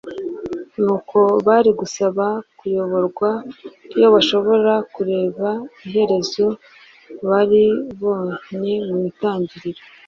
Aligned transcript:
nuko 0.83 1.19
bari 1.47 1.71
gusaba 1.79 2.25
kuyoborwa 2.57 3.29
iyo 3.97 4.07
bashobora 4.15 4.73
kureba 4.93 5.47
iherezo 5.85 6.45
bariboncye 7.27 8.71
mu 8.87 8.97
itangiriro, 9.11 9.81